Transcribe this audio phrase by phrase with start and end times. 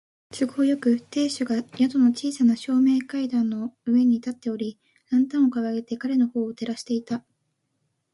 [0.31, 4.79] 都合よく、亭主が宿の小さな正面階段の上に立っており、
[5.11, 7.23] ランタンをかかげて彼のほうを照らしていた。